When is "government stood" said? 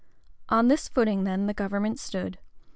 1.53-2.39